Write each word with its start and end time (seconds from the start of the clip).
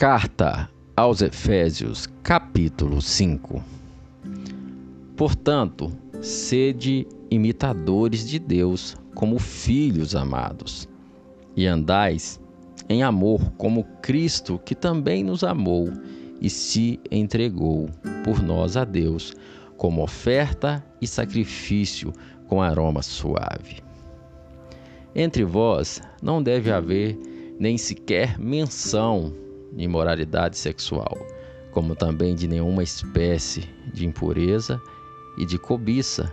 Carta 0.00 0.66
aos 0.96 1.20
Efésios, 1.20 2.08
capítulo 2.22 3.02
5 3.02 3.62
Portanto, 5.14 5.92
sede 6.22 7.06
imitadores 7.30 8.26
de 8.26 8.38
Deus 8.38 8.96
como 9.14 9.38
filhos 9.38 10.16
amados, 10.16 10.88
e 11.54 11.66
andais 11.66 12.40
em 12.88 13.02
amor 13.02 13.52
como 13.58 13.84
Cristo, 14.00 14.58
que 14.64 14.74
também 14.74 15.22
nos 15.22 15.44
amou 15.44 15.92
e 16.40 16.48
se 16.48 16.98
entregou 17.10 17.90
por 18.24 18.42
nós 18.42 18.78
a 18.78 18.86
Deus, 18.86 19.34
como 19.76 20.02
oferta 20.02 20.82
e 20.98 21.06
sacrifício 21.06 22.10
com 22.48 22.62
aroma 22.62 23.02
suave. 23.02 23.82
Entre 25.14 25.44
vós 25.44 26.00
não 26.22 26.42
deve 26.42 26.72
haver 26.72 27.18
nem 27.58 27.76
sequer 27.76 28.38
menção 28.38 29.30
de 29.72 29.84
imoralidade 29.84 30.58
sexual, 30.58 31.16
como 31.70 31.94
também 31.94 32.34
de 32.34 32.48
nenhuma 32.48 32.82
espécie 32.82 33.68
de 33.92 34.06
impureza 34.06 34.80
e 35.38 35.46
de 35.46 35.58
cobiça, 35.58 36.32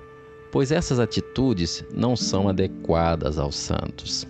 pois 0.52 0.72
essas 0.72 1.00
atitudes 1.00 1.86
não 1.94 2.16
são 2.16 2.50
adequadas 2.50 3.38
aos 3.38 3.56
santos. 3.56 4.28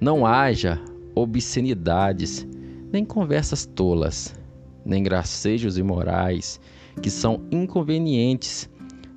Não 0.00 0.26
haja 0.26 0.80
obscenidades, 1.14 2.46
nem 2.92 3.04
conversas 3.04 3.66
tolas, 3.66 4.34
nem 4.84 5.02
gracejos 5.02 5.78
imorais, 5.78 6.60
que 7.02 7.10
são 7.10 7.46
inconvenientes, 7.50 8.68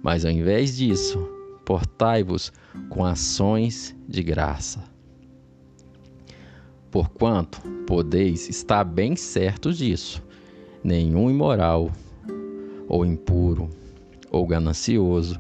mas 0.04 0.26
ao 0.26 0.32
invés 0.32 0.76
disso, 0.76 1.18
portai-vos 1.66 2.52
com 2.90 3.06
ações 3.06 3.96
de 4.08 4.22
graça. 4.22 4.93
Porquanto 6.94 7.60
podeis 7.88 8.48
estar 8.48 8.84
bem 8.84 9.16
certos 9.16 9.80
disso, 9.80 10.22
nenhum 10.84 11.28
imoral, 11.28 11.92
ou 12.88 13.04
impuro, 13.04 13.68
ou 14.30 14.46
ganancioso, 14.46 15.40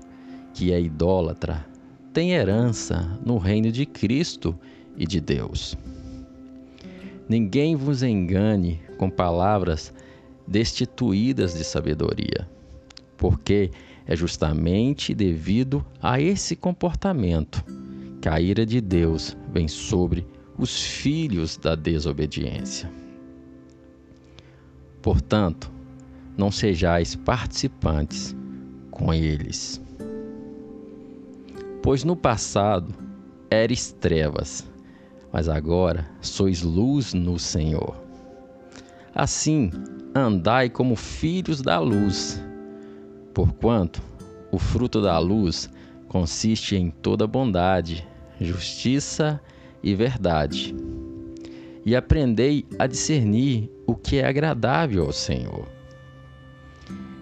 que 0.52 0.74
é 0.74 0.82
idólatra, 0.82 1.64
tem 2.12 2.32
herança 2.32 3.20
no 3.24 3.38
reino 3.38 3.72
de 3.72 3.86
Cristo 3.86 4.58
e 4.98 5.06
de 5.06 5.22
Deus. 5.22 5.78
Ninguém 7.30 7.76
vos 7.76 8.02
engane 8.02 8.82
com 8.98 9.08
palavras 9.08 9.94
destituídas 10.48 11.54
de 11.54 11.64
sabedoria, 11.64 12.50
porque 13.16 13.70
é 14.08 14.16
justamente 14.16 15.14
devido 15.14 15.86
a 16.02 16.20
esse 16.20 16.56
comportamento 16.56 17.64
que 18.20 18.28
a 18.28 18.42
ira 18.42 18.66
de 18.66 18.82
Deus 18.82 19.38
vem 19.54 19.68
sobre 19.68 20.26
os 20.58 20.82
filhos 20.82 21.58
da 21.58 21.76
desobediência. 21.76 22.92
Portanto, 25.02 25.72
não 26.38 26.52
sejais 26.52 27.16
participantes 27.16 28.36
com 28.90 29.14
eles. 29.14 29.82
Pois 31.82 32.04
no 32.04 32.16
passado 32.16 32.94
eres 33.50 33.92
trevas, 33.92 34.66
mas 35.32 35.50
agora 35.50 36.10
sois 36.22 36.62
luz 36.62 37.14
no 37.14 37.38
Senhor. 37.38 38.02
Assim, 39.14 39.70
andai 40.16 40.70
como 40.70 40.96
filhos 40.96 41.62
da 41.62 41.80
luz, 41.80 42.42
porquanto 43.34 44.02
o 44.52 44.58
fruto 44.58 45.02
da 45.02 45.20
luz 45.20 45.70
consiste 46.08 46.76
em 46.76 46.90
toda 46.90 47.28
bondade, 47.28 48.08
justiça 48.40 49.42
e 49.50 49.53
verdade. 49.96 50.76
E 51.86 51.96
aprendei 51.96 52.66
a 52.78 52.88
discernir 52.88 53.70
o 53.88 53.96
que 53.96 54.18
é 54.18 54.28
agradável 54.28 55.06
ao 55.06 55.12
Senhor 55.12 55.68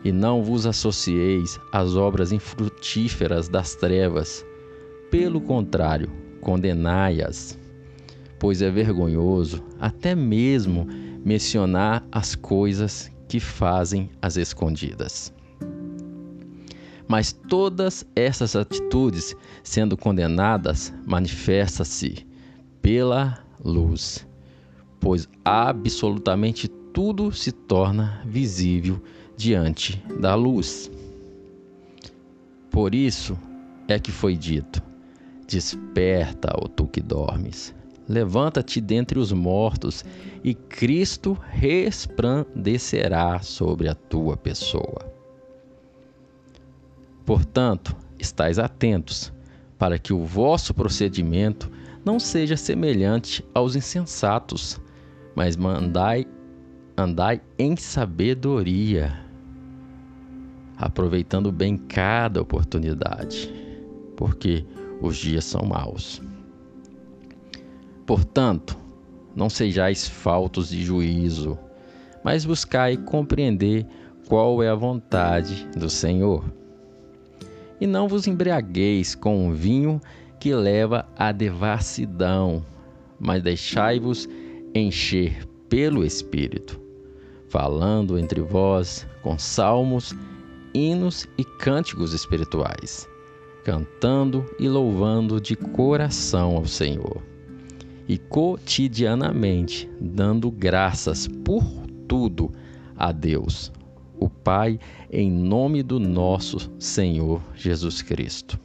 e 0.04 0.12
não 0.12 0.44
vos 0.44 0.66
associeis 0.66 1.60
às 1.72 1.96
obras 1.96 2.32
infrutíferas 2.32 3.48
das 3.48 3.76
trevas. 3.76 4.46
Pelo 5.10 5.42
contrário, 5.42 6.10
condenai-as, 6.42 7.58
pois 8.40 8.62
é 8.62 8.70
vergonhoso 8.72 9.64
até 9.80 10.16
mesmo 10.16 10.88
mencionar 11.24 12.04
as 12.12 12.36
coisas 12.36 13.12
que 13.28 13.40
fazem 13.40 14.10
as 14.22 14.38
escondidas. 14.38 15.34
Mas 17.08 17.34
todas 17.34 18.06
essas 18.16 18.56
atitudes, 18.56 19.36
sendo 19.64 19.98
condenadas, 19.98 20.94
manifesta-se 21.06 22.26
pela 22.82 23.44
luz, 23.64 24.28
pois 25.00 25.28
absolutamente 25.46 26.68
tudo 26.68 27.32
se 27.32 27.52
torna 27.52 28.22
visível 28.26 29.02
diante 29.38 30.04
da 30.20 30.36
luz. 30.36 30.92
Por 32.70 32.96
isso 32.96 33.38
é 33.88 34.00
que 34.00 34.12
foi 34.12 34.36
dito: 34.36 34.82
Desperta, 35.48 36.54
ó 36.56 36.68
tu 36.68 36.88
que 36.88 37.02
dormes, 37.02 37.76
levanta-te 38.08 38.80
dentre 38.80 39.20
os 39.20 39.32
mortos, 39.32 40.04
e 40.44 40.54
Cristo 40.54 41.38
resplandecerá 41.50 43.40
sobre 43.42 43.88
a 43.90 43.96
tua 43.96 44.36
pessoa. 44.38 45.12
Portanto, 47.26 47.96
estais 48.18 48.60
atentos, 48.60 49.32
para 49.78 49.98
que 49.98 50.14
o 50.14 50.26
vosso 50.26 50.74
procedimento 50.74 51.72
não 52.04 52.20
seja 52.20 52.58
semelhante 52.58 53.44
aos 53.54 53.76
insensatos, 53.76 54.80
mas 55.36 55.56
mandai 55.56 56.26
andai 56.98 57.42
em 57.58 57.76
sabedoria, 57.76 59.18
aproveitando 60.78 61.52
bem 61.52 61.78
cada 61.78 62.42
oportunidade, 62.42 63.52
porque 64.16 64.66
os 65.02 65.18
dias 65.18 65.46
são 65.46 65.66
maus. 65.66 66.22
Portanto, 68.06 68.78
não 69.36 69.50
sejais 69.50 70.08
faltos 70.08 70.70
de 70.70 70.84
juízo, 70.84 71.58
mas 72.24 72.46
buscai 72.46 72.98
compreender 72.98 73.86
qual 74.28 74.62
é 74.62 74.70
a 74.70 74.76
vontade 74.76 75.68
do 75.76 75.90
Senhor. 75.90 76.44
E 77.80 77.88
não 77.88 78.08
vos 78.08 78.28
embriagueis 78.28 79.16
com 79.16 79.48
um 79.48 79.54
vinho 79.54 80.00
que 80.42 80.56
leva 80.56 81.08
à 81.16 81.32
devassidão, 81.32 82.66
mas 83.20 83.44
deixai-vos 83.44 84.28
encher 84.74 85.48
pelo 85.70 86.04
Espírito, 86.04 86.82
falando 87.48 88.18
entre 88.18 88.42
vós 88.42 89.06
com 89.22 89.38
salmos, 89.38 90.16
hinos 90.74 91.28
e 91.38 91.44
cânticos 91.46 92.12
espirituais, 92.12 93.08
cantando 93.64 94.44
e 94.58 94.68
louvando 94.68 95.40
de 95.40 95.56
coração 95.56 96.58
ao 96.58 96.66
Senhor, 96.66 97.22
e 98.08 98.18
cotidianamente 98.18 99.88
dando 100.02 100.50
graças 100.50 101.28
por 101.28 101.64
tudo 102.08 102.52
a 102.98 103.12
Deus, 103.12 103.72
o 104.20 104.28
Pai, 104.28 104.80
em 105.12 105.32
nome 105.32 105.84
do 105.84 106.00
nosso 106.00 106.58
Senhor 106.80 107.40
Jesus 107.54 108.02
Cristo. 108.02 108.60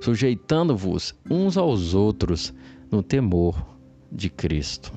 Sujeitando-vos 0.00 1.14
uns 1.28 1.56
aos 1.56 1.94
outros 1.94 2.54
no 2.90 3.02
temor 3.02 3.54
de 4.10 4.30
Cristo. 4.30 4.92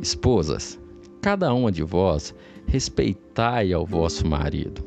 Esposas, 0.00 0.78
cada 1.20 1.52
uma 1.52 1.70
de 1.70 1.82
vós 1.82 2.34
respeitai 2.66 3.72
ao 3.72 3.84
vosso 3.84 4.26
marido, 4.26 4.82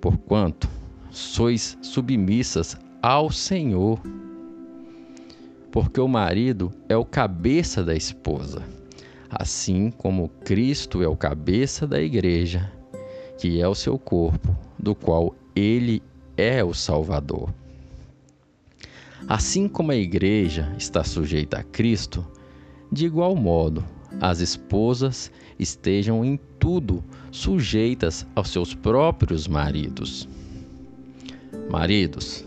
porquanto 0.00 0.68
sois 1.10 1.78
submissas 1.82 2.76
ao 3.02 3.30
Senhor. 3.30 4.00
Porque 5.70 6.00
o 6.00 6.08
marido 6.08 6.72
é 6.88 6.96
o 6.96 7.04
cabeça 7.04 7.84
da 7.84 7.94
esposa, 7.94 8.62
assim 9.30 9.90
como 9.90 10.28
Cristo 10.44 11.02
é 11.02 11.08
o 11.08 11.16
cabeça 11.16 11.86
da 11.86 12.00
igreja, 12.00 12.72
que 13.38 13.60
é 13.60 13.68
o 13.68 13.74
seu 13.74 13.98
corpo, 13.98 14.56
do 14.78 14.94
qual 14.94 15.34
ele 15.54 16.02
é 16.40 16.64
o 16.64 16.72
Salvador. 16.72 17.52
Assim 19.28 19.68
como 19.68 19.92
a 19.92 19.96
igreja 19.96 20.74
está 20.78 21.04
sujeita 21.04 21.58
a 21.58 21.62
Cristo, 21.62 22.26
de 22.90 23.04
igual 23.06 23.36
modo, 23.36 23.84
as 24.20 24.40
esposas 24.40 25.30
estejam 25.58 26.24
em 26.24 26.40
tudo 26.58 27.04
sujeitas 27.30 28.26
aos 28.34 28.48
seus 28.48 28.74
próprios 28.74 29.46
maridos. 29.46 30.28
Maridos, 31.70 32.44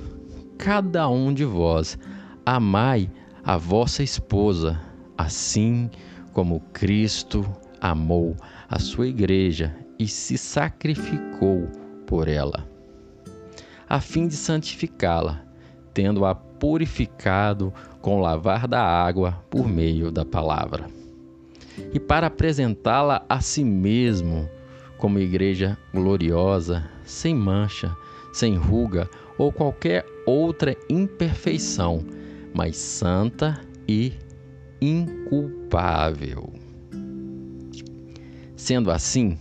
cada 0.57 1.07
um 1.07 1.33
de 1.33 1.45
vós 1.45 1.97
amai 2.45 3.09
a 3.43 3.57
vossa 3.57 4.03
esposa, 4.03 4.81
assim 5.17 5.89
como 6.33 6.59
Cristo 6.73 7.45
amou 7.79 8.35
a 8.67 8.79
sua 8.79 9.07
igreja 9.07 9.75
e 9.99 10.07
se 10.07 10.37
sacrificou 10.37 11.67
por 12.07 12.27
ela, 12.27 12.67
a 13.93 13.99
fim 13.99 14.27
de 14.27 14.35
santificá-la, 14.35 15.43
tendo-a 15.93 16.33
purificado 16.33 17.71
com 18.01 18.17
o 18.17 18.21
lavar 18.21 18.67
da 18.67 18.81
água 18.81 19.33
por 19.51 19.67
meio 19.67 20.11
da 20.11 20.25
palavra 20.25 20.87
e 21.93 21.99
para 21.99 22.25
apresentá-la 22.25 23.23
a 23.29 23.39
si 23.39 23.63
mesmo 23.63 24.49
como 24.97 25.19
igreja 25.19 25.77
gloriosa, 25.93 26.89
sem 27.05 27.35
mancha, 27.35 27.95
sem 28.33 28.55
ruga 28.55 29.07
ou 29.37 29.51
qualquer 29.51 30.03
outra 30.25 30.75
imperfeição, 30.89 32.03
mas 32.51 32.75
santa 32.75 33.61
e 33.87 34.13
inculpável. 34.81 36.51
Sendo 38.55 38.89
assim, 38.89 39.37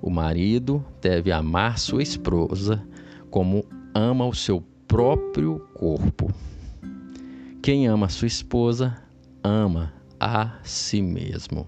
o 0.00 0.08
marido 0.08 0.82
deve 0.98 1.30
amar 1.30 1.78
sua 1.78 2.02
esposa 2.02 2.82
como 3.30 3.66
ama 3.94 4.26
o 4.26 4.34
seu 4.34 4.62
próprio 4.86 5.58
corpo. 5.74 6.32
Quem 7.62 7.86
ama 7.86 8.08
sua 8.08 8.26
esposa, 8.26 8.96
ama 9.42 9.92
a 10.18 10.58
si 10.62 11.00
mesmo. 11.00 11.66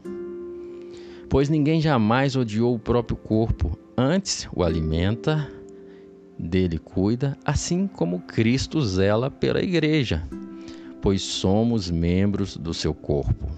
Pois 1.28 1.48
ninguém 1.48 1.80
jamais 1.80 2.36
odiou 2.36 2.74
o 2.74 2.78
próprio 2.78 3.16
corpo, 3.16 3.78
antes 3.96 4.48
o 4.54 4.62
alimenta, 4.62 5.50
dele 6.38 6.78
cuida, 6.78 7.36
assim 7.44 7.86
como 7.86 8.20
Cristo 8.20 8.80
zela 8.82 9.30
pela 9.30 9.62
igreja, 9.62 10.26
pois 11.00 11.22
somos 11.22 11.90
membros 11.90 12.56
do 12.56 12.74
seu 12.74 12.94
corpo. 12.94 13.48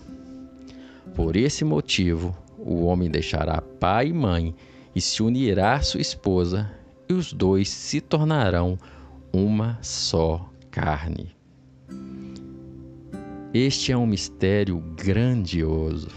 Por 1.15 1.37
esse 1.37 1.65
motivo, 1.65 2.37
o 2.59 2.85
homem 2.85 3.11
deixará 3.11 3.61
pai 3.61 4.09
e 4.09 4.13
mãe 4.13 4.55
e 4.95 5.01
se 5.01 5.23
unirá 5.23 5.75
à 5.75 5.81
sua 5.81 6.01
esposa, 6.01 6.71
e 7.09 7.13
os 7.13 7.33
dois 7.33 7.69
se 7.69 8.01
tornarão 8.01 8.79
uma 9.33 9.79
só 9.83 10.51
carne. 10.71 11.35
Este 13.53 13.93
é 13.93 13.97
um 13.97 14.07
mistério 14.07 14.83
grandioso. 14.97 16.09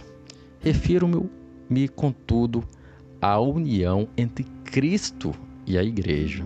Refiro-me, 0.59 1.87
contudo, 1.87 2.63
à 3.21 3.39
união 3.39 4.07
entre 4.17 4.43
Cristo 4.65 5.33
e 5.65 5.77
a 5.77 5.83
Igreja. 5.83 6.45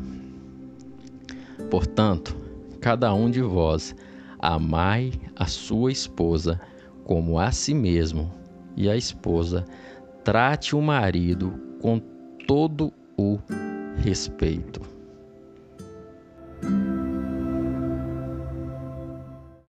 Portanto, 1.70 2.36
cada 2.80 3.14
um 3.14 3.32
de 3.32 3.42
vós 3.42 3.96
amai 4.40 5.12
a 5.36 5.46
sua 5.46 5.92
esposa 5.92 6.60
como 7.04 7.40
a 7.40 7.52
si 7.52 7.74
mesmo, 7.74 8.32
e 8.76 8.90
a 8.90 8.96
esposa 8.96 9.66
trate 10.24 10.76
o 10.76 10.82
marido 10.82 11.54
com 11.82 12.00
todo 12.48 12.94
o 13.18 13.40
respeito. 13.98 14.93